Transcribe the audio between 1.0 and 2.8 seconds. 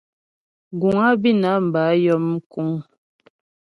á Bǐnam bə́ á yɔm mkúŋ.